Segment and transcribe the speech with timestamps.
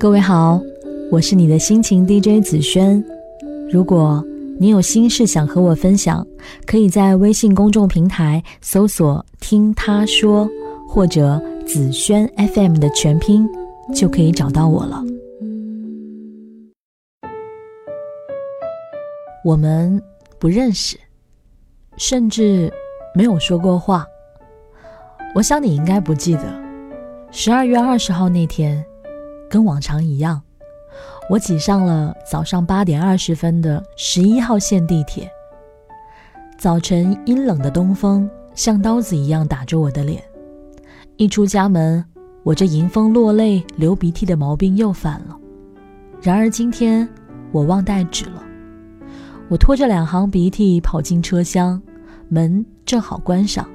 [0.00, 0.58] 各位好，
[1.10, 3.04] 我是你的心情 DJ 紫萱。
[3.70, 4.24] 如果
[4.58, 6.26] 你有心事想和我分享，
[6.64, 10.48] 可以在微信公众平台搜索“听他说”
[10.88, 13.46] 或者“紫萱 FM” 的全拼，
[13.94, 15.04] 就可以找到我了。
[19.44, 20.02] 我们
[20.38, 20.96] 不认识，
[21.98, 22.72] 甚至
[23.14, 24.06] 没有说过话。
[25.34, 26.58] 我想你应该不记得，
[27.30, 28.82] 十二月二十号那天，
[29.50, 30.40] 跟往常一样，
[31.28, 35.28] 我挤上了早上八点二十分的十一号线地铁。
[36.56, 40.22] 早晨阴冷的东风像刀子一样打着我的脸，
[41.16, 42.04] 一出家门，
[42.44, 45.36] 我这迎风落泪、流鼻涕的毛病又犯了。
[46.22, 47.08] 然而今天
[47.50, 48.42] 我忘带纸了，
[49.48, 51.82] 我拖着两行鼻涕跑进车厢，
[52.28, 53.68] 门正好关上。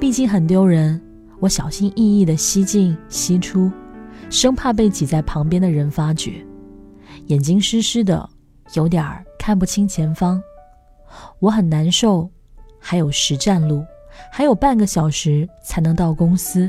[0.00, 1.00] 毕竟很丢人，
[1.40, 3.70] 我小心翼翼地吸进吸出，
[4.34, 6.44] 生怕被挤在旁边的人发觉。
[7.26, 8.28] 眼睛湿湿的，
[8.74, 10.42] 有点儿看不清前方。
[11.38, 12.28] 我很难受，
[12.80, 13.84] 还有十站路，
[14.32, 16.68] 还有半个小时才能到公司。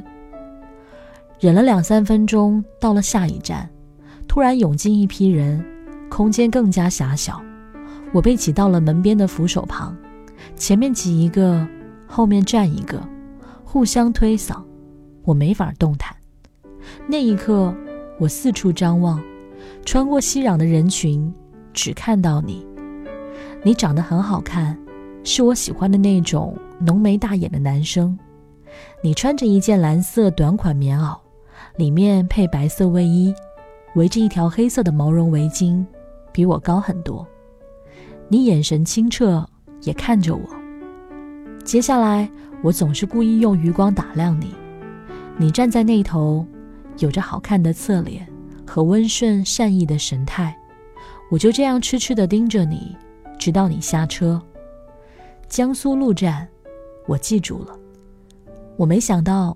[1.39, 3.67] 忍了两三分钟，到了下一站，
[4.27, 5.65] 突然涌进一批人，
[6.07, 7.41] 空间更加狭小。
[8.13, 9.97] 我被挤到了门边的扶手旁，
[10.55, 11.67] 前面挤一个，
[12.05, 13.01] 后面站一个。
[13.63, 14.63] 互相推搡，
[15.23, 16.14] 我没法动弹。
[17.07, 17.73] 那一刻，
[18.19, 19.21] 我四处张望，
[19.85, 21.33] 穿过熙攘的人群，
[21.73, 22.65] 只看到你。
[23.63, 24.77] 你长得很好看，
[25.23, 28.17] 是我喜欢的那种浓眉大眼的男生。
[29.03, 31.17] 你穿着一件蓝色短款棉袄，
[31.77, 33.33] 里面配白色卫衣，
[33.95, 35.85] 围着一条黑色的毛绒围巾，
[36.31, 37.25] 比我高很多。
[38.27, 39.47] 你眼神清澈，
[39.81, 40.43] 也看着我。
[41.63, 42.29] 接下来。
[42.63, 44.47] 我总是故意用余光打量你，
[45.37, 46.43] 你站在那头，
[46.99, 48.27] 有着好看的侧脸
[48.65, 50.57] 和温顺善意的神态，
[51.29, 52.95] 我就这样痴痴地盯着你，
[53.37, 54.41] 直到你下车。
[55.47, 56.47] 江苏路站，
[57.07, 57.77] 我记住了。
[58.77, 59.55] 我没想到，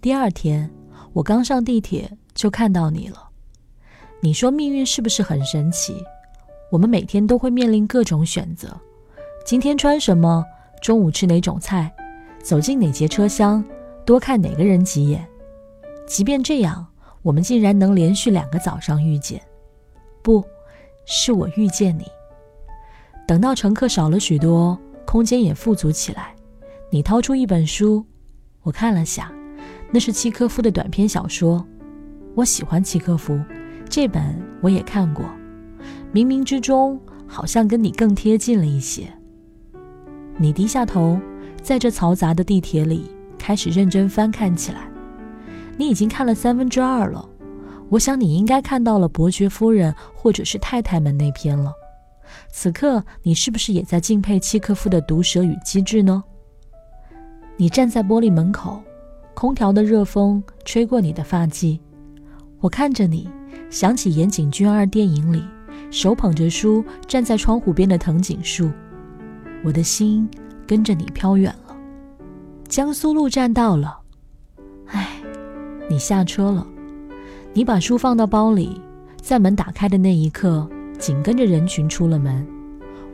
[0.00, 0.70] 第二天
[1.12, 3.28] 我刚上地铁就看到你了。
[4.20, 6.02] 你说命运是不是很神奇？
[6.70, 8.68] 我们每天都会面临各种选择：
[9.44, 10.44] 今天穿什么？
[10.80, 11.92] 中午吃哪种菜？
[12.42, 13.64] 走进哪节车厢，
[14.04, 15.24] 多看哪个人几眼。
[16.06, 16.86] 即便这样，
[17.22, 19.40] 我们竟然能连续两个早上遇见。
[20.22, 20.44] 不，
[21.04, 22.04] 是我遇见你。
[23.26, 26.34] 等到乘客少了许多，空间也富足起来，
[26.90, 28.04] 你掏出一本书，
[28.62, 29.32] 我看了下，
[29.90, 31.64] 那是契诃夫的短篇小说。
[32.34, 33.40] 我喜欢契诃夫，
[33.88, 35.24] 这本我也看过。
[36.12, 39.06] 冥冥之中，好像跟你更贴近了一些。
[40.36, 41.20] 你低下头。
[41.62, 43.08] 在这嘈杂的地铁里，
[43.38, 44.90] 开始认真翻看起来。
[45.76, 47.28] 你已经看了三分之二了，
[47.88, 51.72] 我想你应该看到了伯爵夫人或者是太太们那篇了。
[52.50, 56.22] 此刻，你是不是也在敬佩契诃夫的毒舌与机智呢？
[57.56, 58.82] 你站在玻璃门口，
[59.34, 61.78] 空调的热风吹过你的发髻。
[62.60, 63.28] 我看着你，
[63.70, 65.44] 想起岩井俊二电影里
[65.90, 68.70] 手捧着书站在窗户边的藤井树，
[69.64, 70.28] 我的心。
[70.64, 71.76] 跟着你飘远了，
[72.66, 73.98] 江苏路站到了，
[74.86, 75.20] 唉，
[75.88, 76.66] 你下车了，
[77.52, 78.80] 你把书放到包里，
[79.20, 82.46] 在门打开的那一刻，紧跟着人群出了门，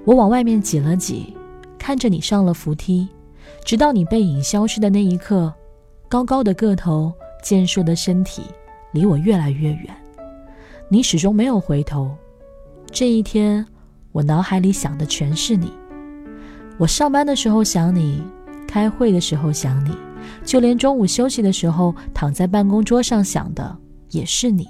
[0.05, 1.35] 我往外面挤了挤，
[1.79, 3.09] 看着你上了扶梯，
[3.65, 5.53] 直到你背影消失的那一刻，
[6.09, 7.13] 高高的个头，
[7.43, 8.43] 健硕的身体，
[8.93, 9.97] 离我越来越远，
[10.89, 12.15] 你始终没有回头，
[12.93, 13.67] 这一天，
[14.13, 15.73] 我脑海里想的全是你。
[16.79, 18.23] 我上班的时候想你，
[18.69, 19.91] 开会的时候想你，
[20.45, 23.77] 就连中午休息的时候躺在办公桌上想的
[24.11, 24.67] 也是你。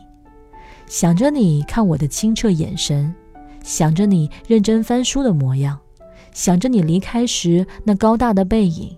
[0.87, 3.15] 想着你看我的清澈眼神，
[3.63, 5.79] 想着你认真翻书的模样，
[6.33, 8.97] 想着你离开时那高大的背影，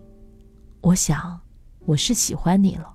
[0.81, 1.41] 我想
[1.87, 2.87] 我是喜欢你了。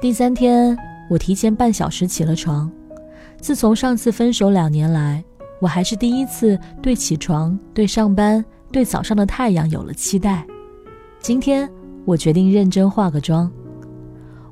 [0.00, 0.76] 第三天，
[1.10, 2.70] 我提前半小时起了床。
[3.40, 5.22] 自从上次分手两年来，
[5.60, 8.44] 我还是第一次对起床、对上班。
[8.72, 10.46] 对早上的太阳有了期待。
[11.20, 11.70] 今天
[12.04, 13.50] 我决定认真化个妆。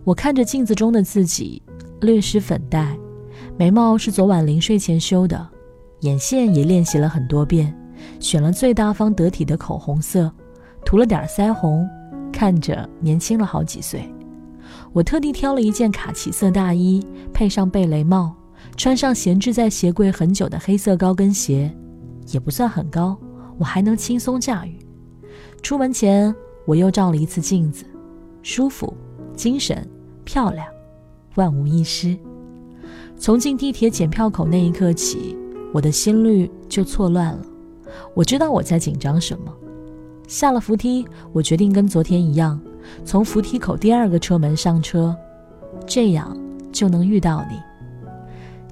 [0.05, 1.62] 我看着镜子中的自己，
[2.00, 2.97] 略施粉黛，
[3.58, 5.49] 眉毛是昨晚临睡前修的，
[6.00, 7.75] 眼线也练习了很多遍，
[8.19, 10.32] 选了最大方得体的口红色，
[10.85, 11.87] 涂了点腮红，
[12.32, 14.03] 看着年轻了好几岁。
[14.93, 18.35] 我特地挑了一件卡其色大衣，配上贝雷帽，
[18.76, 21.70] 穿上闲置在鞋柜很久的黑色高跟鞋，
[22.32, 23.19] 也不算很高。
[23.58, 24.79] 我还能轻松驾驭。
[25.62, 26.35] 出门前，
[26.65, 27.85] 我又照了一次镜子，
[28.43, 28.93] 舒服、
[29.35, 29.89] 精神、
[30.25, 30.67] 漂亮，
[31.37, 32.17] 万无一失。
[33.17, 35.37] 从进地铁检票口那一刻起，
[35.73, 37.41] 我的心率就错乱了。
[38.15, 39.53] 我知道我在紧张什么。
[40.27, 42.61] 下了扶梯，我决定跟昨天一样，
[43.05, 45.15] 从扶梯口第二个车门上车，
[45.87, 46.37] 这样
[46.71, 47.59] 就能遇到你。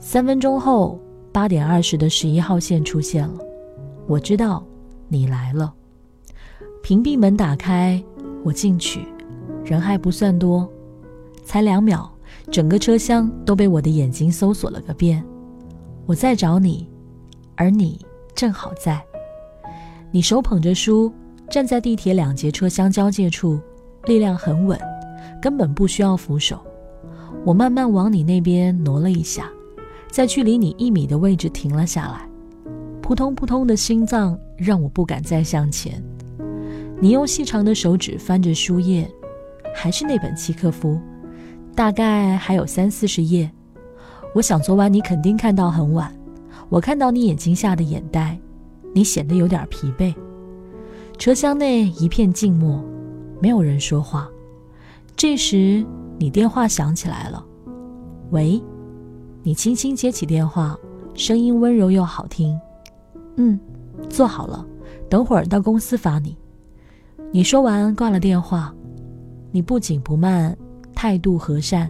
[0.01, 1.01] 三分钟后，
[1.33, 3.39] 八点二十的十一号线出现了。
[4.07, 4.65] 我知道
[5.09, 5.75] 你来了。
[6.89, 8.03] 屏蔽门打开，
[8.43, 9.07] 我进去，
[9.63, 10.67] 人还不算多，
[11.45, 12.11] 才两秒，
[12.51, 15.23] 整个车厢都被我的眼睛搜索了个遍。
[16.07, 16.89] 我在找你，
[17.57, 18.01] 而你
[18.35, 19.05] 正好在。
[20.11, 21.13] 你手捧着书，
[21.51, 23.61] 站在地铁两节车厢交界处，
[24.07, 24.81] 力量很稳，
[25.43, 26.59] 根本不需要扶手。
[27.45, 29.51] 我慢慢往你那边挪了一下，
[30.11, 32.27] 在距离你一米的位置停了下来。
[33.03, 36.03] 扑通扑通的心脏让我不敢再向前。
[37.01, 39.09] 你用细长的手指翻着书页，
[39.73, 40.99] 还是那本契诃夫，
[41.75, 43.49] 大概还有三四十页。
[44.35, 46.13] 我想昨晚你肯定看到很晚。
[46.69, 48.37] 我看到你眼睛下的眼袋，
[48.93, 50.13] 你显得有点疲惫。
[51.17, 52.85] 车厢内一片静默，
[53.41, 54.29] 没有人说话。
[55.17, 55.85] 这时，
[56.19, 57.45] 你电话响起来了。
[58.31, 58.61] 喂，
[59.45, 60.77] 你轻轻接起电话，
[61.15, 62.59] 声音温柔又好听。
[63.37, 63.59] 嗯，
[64.11, 64.67] 做好了，
[65.09, 66.37] 等会儿到公司发你。
[67.31, 68.75] 你说完挂了电话，
[69.53, 70.57] 你不紧不慢，
[70.95, 71.89] 态度和善，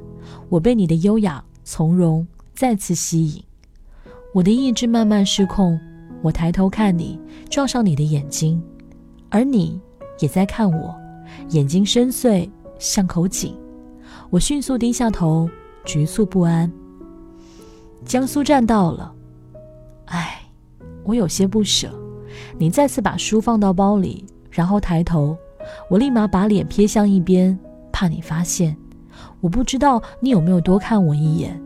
[0.48, 3.42] 我被你的优雅从容再次吸引。
[4.34, 5.78] 我的意志慢慢失控，
[6.22, 8.60] 我抬头看你，撞上你的眼睛，
[9.28, 9.80] 而你
[10.18, 10.92] 也在看我，
[11.50, 12.50] 眼睛深邃
[12.80, 13.54] 像口井。
[14.30, 15.48] 我迅速低下头，
[15.84, 16.70] 局促不安。
[18.04, 19.14] 江苏站到了，
[20.06, 20.42] 唉，
[21.04, 21.88] 我有些不舍。
[22.58, 24.26] 你再次把书放到包里。
[24.58, 25.38] 然后抬头，
[25.88, 27.56] 我立马把脸撇向一边，
[27.92, 28.76] 怕你发现。
[29.40, 31.62] 我不知道你有没有多看我一眼，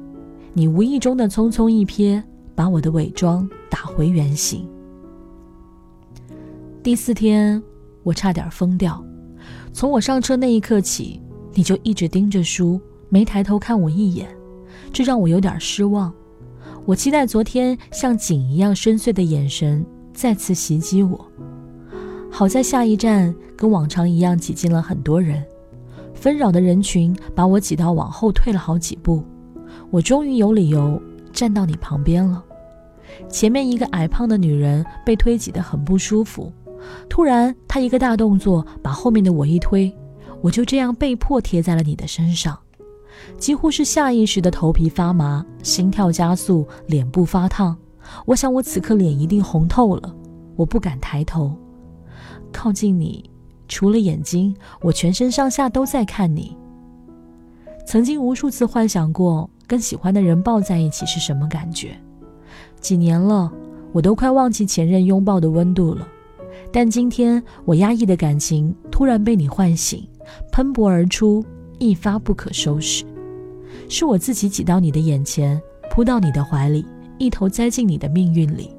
[0.53, 2.23] 你无意中的匆匆一瞥，
[2.55, 4.69] 把我的伪装打回原形。
[6.83, 7.63] 第四天，
[8.03, 9.03] 我差点疯掉。
[9.73, 11.19] 从我上车那一刻起，
[11.55, 12.79] 你就一直盯着书，
[13.09, 14.29] 没抬头看我一眼，
[14.93, 16.13] 这让我有点失望。
[16.85, 21.27] 我期待昨天像井一样深邃的眼神再次袭击我。
[22.35, 25.45] 好在下一站跟往常一样挤进了很多人，
[26.15, 29.23] 纷扰的人群把我挤到往后退了好几步，
[29.91, 31.01] 我终于有理由
[31.31, 32.43] 站到你旁边了。
[33.29, 36.51] 前面一个矮胖的女人被推挤得很不舒服，
[37.07, 39.95] 突然她一个大动作把后面的我一推，
[40.41, 42.59] 我就这样被迫贴在了你的身上，
[43.37, 47.77] 几乎是下意识的头皮发麻，心跳加速，脸部发烫。
[48.25, 50.17] 我想我此刻脸一定红透了，
[50.57, 51.55] 我不敢抬头。
[52.53, 53.29] 靠近你，
[53.67, 56.57] 除了眼睛，我全身上下都在看你。
[57.85, 61.97] 曾经无数次幻想过跟喜欢的人抱在一起是什么感觉，
[62.81, 63.51] 几年了，
[63.93, 66.07] 我都快忘记前任拥抱的温度了。
[66.71, 70.07] 但今天，我压抑的感情突然被你唤醒，
[70.53, 71.45] 喷薄而出，
[71.79, 73.05] 一发不可收拾。
[73.89, 75.61] 是我自己挤到你的眼前，
[75.91, 76.87] 扑到你的怀里，
[77.19, 78.71] 一头栽进你的命运里。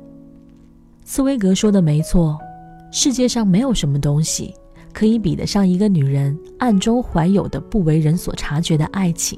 [1.03, 2.39] 茨威格说的没错。
[2.95, 4.53] 世界上没有什么东西
[4.93, 9.37] 可以比得上一个女人暗中怀有的不为人所察觉的爱情。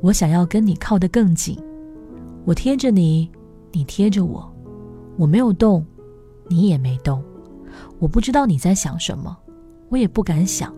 [0.00, 1.56] 我想要跟你靠得更近，
[2.44, 3.30] 我贴着你，
[3.70, 4.52] 你贴着我，
[5.16, 5.86] 我没有动，
[6.48, 7.22] 你也没动。
[8.00, 9.36] 我不知道你在想什么，
[9.88, 10.74] 我也不敢想。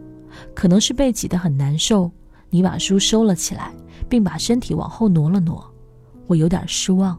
[0.54, 2.10] 可能是被挤得很难受，
[2.50, 3.72] 你把书收了起来，
[4.10, 5.64] 并把身体往后挪了挪。
[6.26, 7.18] 我有点失望。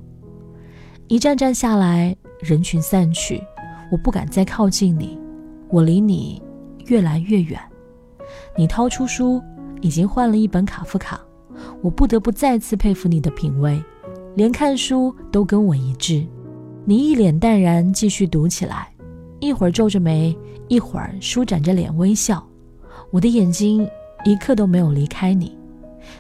[1.08, 3.42] 一站站下来，人群散去。
[3.92, 5.18] 我不敢再靠近你，
[5.70, 6.42] 我离你
[6.86, 7.60] 越来越远。
[8.56, 9.42] 你掏出书，
[9.82, 11.20] 已经换了一本卡夫卡。
[11.82, 13.84] 我不得不再次佩服你的品味，
[14.36, 16.26] 连看书都跟我一致。
[16.86, 18.92] 你一脸淡然，继续读起来，
[19.40, 22.46] 一会儿皱着眉，一会儿舒展着脸微笑。
[23.12, 23.88] 我的眼睛
[24.24, 25.58] 一刻都没有离开你。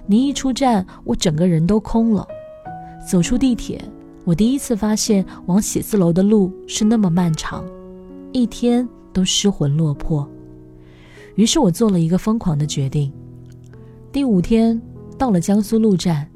[0.05, 2.27] 你一出站，我整个人都空了。
[3.07, 3.79] 走出地铁。
[4.25, 7.65] 我第一次发现往写字楼的路是那么漫长，
[8.31, 10.29] 一天都失魂落魄。
[11.35, 13.11] 于是我做了一个疯狂的决定。
[14.11, 14.79] 第五天
[15.17, 16.27] 到了江苏路站，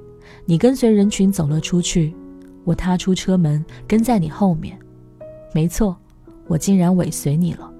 [0.46, 2.16] 你跟随人群走了出去，
[2.64, 4.78] 我踏出车门跟在你后面。
[5.54, 5.96] 没错，
[6.48, 7.72] 我竟然尾随你了。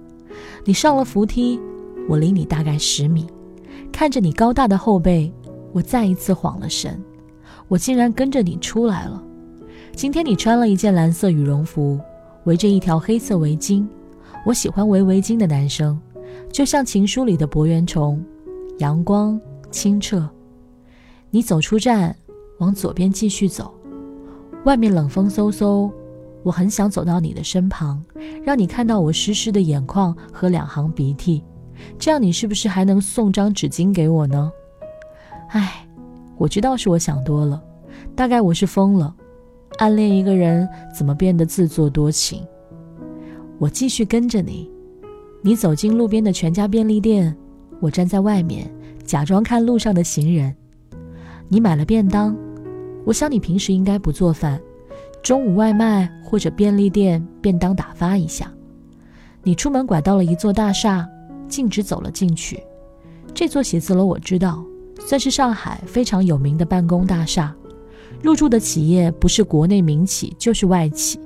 [0.66, 1.60] 你上了扶梯，
[2.08, 3.26] 我离你大概十米，
[3.92, 5.32] 看着你高大的后背，
[5.72, 7.02] 我再一次晃了神。
[7.68, 9.24] 我竟然跟着你出来了。
[9.96, 12.00] 今天你穿了一件蓝色羽绒服，
[12.46, 13.88] 围着一条黑色围巾。
[14.44, 15.98] 我喜欢围围巾的男生，
[16.52, 18.22] 就像情书里的博圆虫，
[18.80, 20.28] 阳光清澈。
[21.30, 22.14] 你走出站，
[22.58, 23.74] 往左边继续走。
[24.66, 25.90] 外面冷风嗖嗖，
[26.42, 28.04] 我很想走到你的身旁，
[28.44, 31.44] 让你看到我湿湿的眼眶和两行鼻涕，
[32.00, 34.52] 这样你是不是还能送张纸巾给我呢？
[35.50, 35.88] 唉，
[36.36, 37.62] 我知道是我想多了，
[38.16, 39.16] 大概我是疯了。
[39.84, 42.42] 暗恋一个人怎么变得自作多情？
[43.60, 44.72] 我继续跟着你，
[45.42, 47.36] 你走进路边的全家便利店，
[47.82, 48.74] 我站在外面
[49.04, 50.56] 假装看路上的行人。
[51.50, 52.34] 你买了便当。
[53.04, 54.58] 我想你平时应该不做饭，
[55.22, 58.50] 中午外卖或者便利店便当打发一下。
[59.44, 61.06] 你出门拐到了一座大厦，
[61.50, 62.58] 径直走了进去。
[63.34, 64.64] 这座写字楼我知道，
[64.98, 67.54] 算是上海非常有名的办公大厦。
[68.22, 71.20] 入驻的企业不是国内民企就是外企。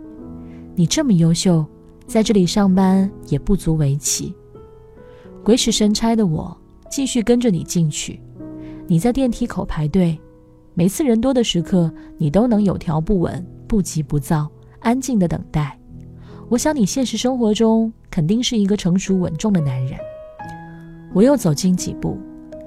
[0.75, 1.65] 你这么优秀，
[2.05, 4.33] 在这里上班也不足为奇。
[5.43, 6.55] 鬼使神差的我
[6.89, 8.19] 继续跟着你进去。
[8.87, 10.19] 你在电梯口排队。
[10.73, 14.47] 每次人多的时刻，你都能有条不紊、不急不躁、
[14.79, 15.75] 安静的等待。
[16.49, 19.97] 我想你现实生活中肯定是一个成熟稳重的男人。
[21.15, 22.15] 我又走近几步，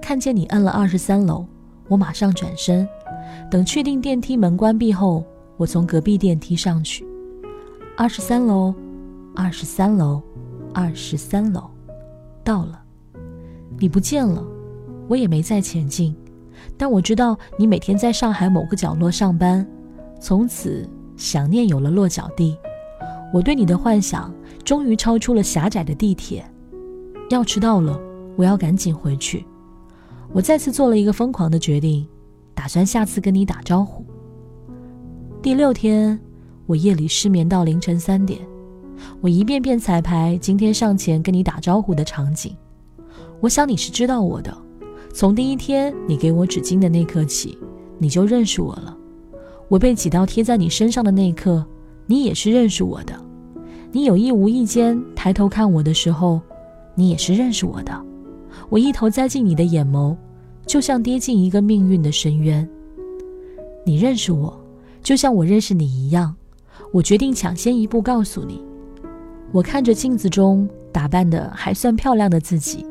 [0.02, 1.46] 看见你摁了二十三楼，
[1.90, 2.88] 我马上转身，
[3.50, 5.24] 等确定电梯门关闭后，
[5.56, 7.04] 我从隔壁电梯上去。
[7.96, 8.72] 二十三楼，
[9.34, 10.22] 二十三楼，
[10.72, 11.68] 二十三楼，
[12.44, 12.80] 到了，
[13.76, 14.40] 你不见了，
[15.08, 16.16] 我也没再前进。
[16.76, 19.66] 但我知道你每天在上海某个角落上班，
[20.20, 22.56] 从此想念有了落脚地。
[23.34, 24.32] 我对你的幻想
[24.64, 26.44] 终于超出了狭窄的地铁。
[27.30, 28.00] 要迟到了，
[28.36, 29.44] 我要赶紧回去。
[30.32, 32.06] 我再次做了一个疯狂的决定，
[32.54, 34.04] 打算下次跟你打招呼。
[35.42, 36.18] 第六天，
[36.66, 38.40] 我夜里失眠到凌晨三点，
[39.20, 42.56] 我一遍遍彩排今天上前跟你打招呼的场景。
[43.40, 44.56] 我想你是知道我的。
[45.12, 47.58] 从第一天你给我纸巾的那刻起，
[47.98, 48.96] 你就认识我了。
[49.66, 51.66] 我被几刀贴在你身上的那一刻，
[52.06, 53.20] 你也是认识我的。
[53.90, 56.40] 你有意无意间抬头看我的时候，
[56.94, 58.04] 你也是认识我的。
[58.70, 60.16] 我一头栽进你的眼眸，
[60.64, 62.66] 就像跌进一个命运的深渊。
[63.84, 64.58] 你认识我，
[65.02, 66.34] 就像我认识你一样。
[66.92, 68.64] 我决定抢先一步告诉你。
[69.52, 72.86] 我看着镜子中打扮的还算漂亮的自己。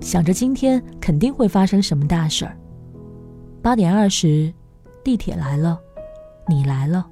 [0.00, 2.56] 想着今天肯定会发生什么大事儿。
[3.60, 4.52] 八点二十，
[5.02, 5.78] 地铁来了，
[6.48, 7.06] 你来了。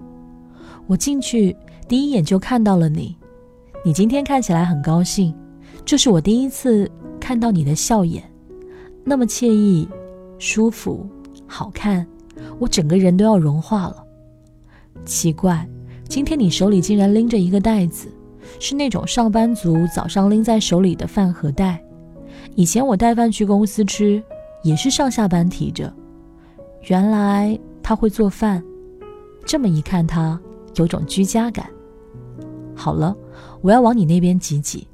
[0.87, 1.57] 我进去
[1.89, 3.17] 第一眼就看到了你。
[3.85, 5.35] 你今天看起来很高兴，
[5.85, 6.89] 这是我第一次
[7.23, 8.21] 看到你的笑颜，
[9.05, 9.89] 那么惬意、
[10.41, 11.07] 舒服、
[11.47, 12.05] 好看，
[12.59, 14.05] 我整个人都要融化了。
[15.05, 15.65] 奇怪，
[16.09, 18.09] 今天你手里竟然拎着一个袋子，
[18.59, 21.81] 是那种上班族早上拎在手里的饭盒袋。
[22.57, 24.21] 以前我带饭去公司吃，
[24.65, 25.95] 也是上下班提着。
[26.89, 28.61] 原来他会做饭，
[29.47, 30.39] 这么一看他
[30.75, 31.71] 有种居家感。
[32.75, 33.17] 好了，
[33.61, 34.89] 我要往你那边挤挤，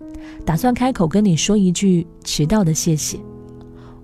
[0.45, 3.19] 打算开口跟你说一句迟到的谢谢。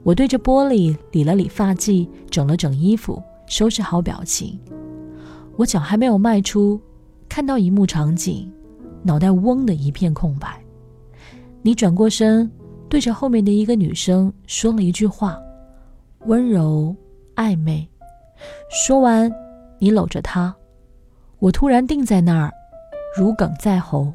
[0.02, 4.58] 我对着玻璃理了理发髻，整了整衣服，收拾好表情。
[5.56, 6.80] 我脚还没有迈出，
[7.28, 8.50] 看到一幕场景，
[9.02, 10.60] 脑袋嗡的一片空白。
[11.62, 12.50] 你转过身。
[12.86, 15.36] 对着后面的一个女生说了一句话，
[16.26, 16.94] 温柔
[17.34, 17.88] 暧昧。
[18.70, 19.32] 说完，
[19.80, 20.54] 你搂着她，
[21.40, 22.52] 我突然定在那儿，
[23.18, 24.12] 如鲠在喉。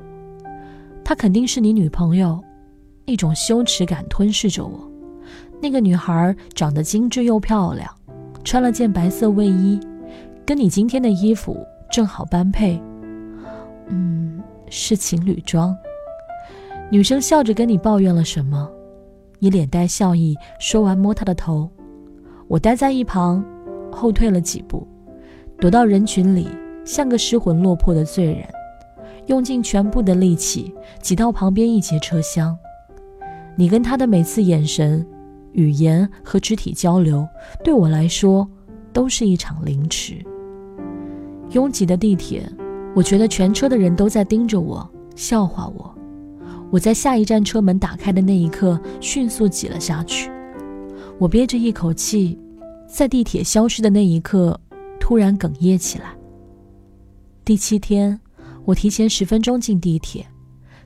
[1.09, 2.39] 她肯定是你女朋友，
[3.05, 4.87] 一种羞耻感吞噬着我。
[5.59, 7.89] 那个女孩长得精致又漂亮，
[8.43, 9.79] 穿了件白色卫衣，
[10.45, 12.79] 跟你今天的衣服正好般配。
[13.87, 14.39] 嗯，
[14.69, 15.75] 是情侣装。
[16.91, 18.69] 女生笑着跟你抱怨了什么，
[19.39, 21.67] 你脸带笑意，说完摸她的头。
[22.47, 23.43] 我待在一旁，
[23.91, 24.87] 后退了几步，
[25.59, 26.47] 躲到人群里，
[26.85, 28.47] 像个失魂落魄的罪人，
[29.29, 32.57] 用尽全部的力气挤到旁边一节车厢。
[33.55, 35.05] 你跟他的每次眼神、
[35.51, 37.27] 语言和肢体交流，
[37.63, 38.49] 对我来说
[38.91, 40.15] 都是一场凌迟。
[41.51, 42.43] 拥挤的地铁，
[42.95, 45.95] 我觉得全车的人都在盯着我，笑话我。
[46.71, 50.31] 我在下一站车门打开的那一刻，迅速挤了下去。
[51.19, 52.39] 我憋着一口气，
[52.87, 54.59] 在地铁消失的那一刻，
[54.99, 56.15] 突然哽咽起来。
[57.45, 58.19] 第七天，
[58.69, 60.27] 我提前十分钟进地铁，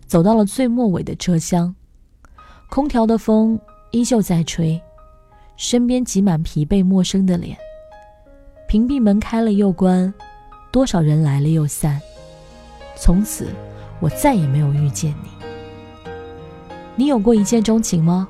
[0.07, 1.75] 走到了最末尾的车厢。
[2.69, 3.59] 空调的风
[3.91, 4.81] 依旧在吹，
[5.57, 7.57] 身边挤满疲惫陌生的脸。
[8.69, 10.13] 屏蔽门开了又关，
[10.71, 12.01] 多少人来了又散。
[12.95, 13.49] 从此，
[13.99, 15.29] 我再也没有遇见你。
[16.95, 18.29] 你有过一见钟情吗？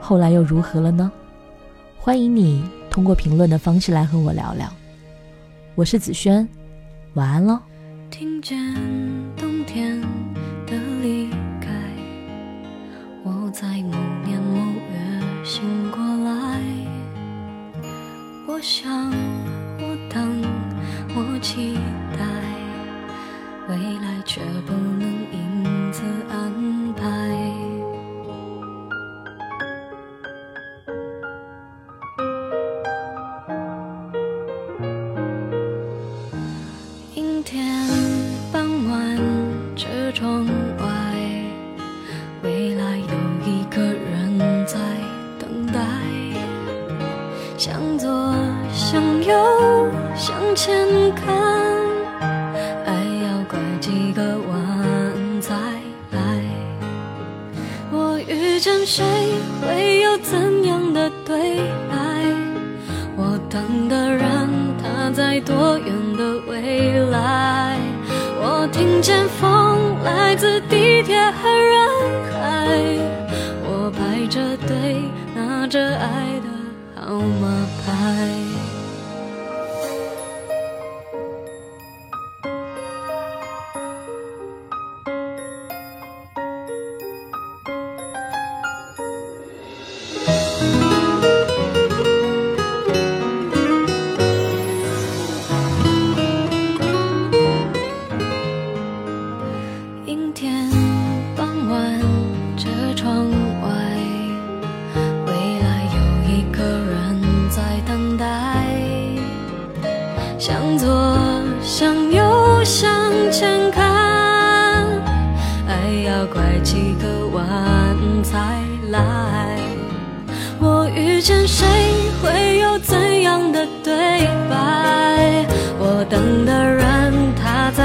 [0.00, 1.12] 后来又如何了呢？
[1.96, 4.68] 欢迎你通过评论的方式来和我聊聊。
[5.76, 6.48] 我是子轩，
[7.12, 7.60] 晚安喽。
[8.16, 8.56] 听见
[9.36, 10.00] 冬天
[10.68, 11.28] 的离
[11.60, 11.68] 开，
[13.24, 14.54] 我在某年某
[14.92, 16.60] 月醒过来。
[18.46, 19.10] 我想，
[19.80, 20.40] 我等，
[21.16, 21.74] 我期
[22.16, 22.24] 待，
[23.68, 25.02] 未来却不能
[25.32, 27.13] 因此安排。
[57.96, 59.04] 我遇见谁，
[59.62, 61.58] 会有怎样的对
[61.88, 61.94] 白？
[63.16, 64.48] 我等的人，
[64.82, 65.86] 他在多远
[66.16, 67.78] 的未来？
[68.40, 71.88] 我听见风来自地铁和人
[72.32, 72.42] 海，
[73.62, 75.00] 我排着队
[75.36, 76.48] 拿着爱的
[77.00, 78.33] 号码牌。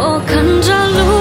[0.00, 1.17] 我看着路，